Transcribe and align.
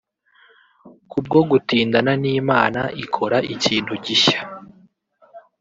Kubwo 1.09 1.39
gutindana 1.49 2.11
n’Imana 2.21 2.81
ikora 3.03 3.37
ikintu 3.53 3.93
gishya 4.05 4.39